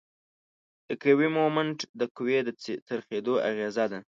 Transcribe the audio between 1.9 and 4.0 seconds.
د قوې د څرخیدو اغیزه ده.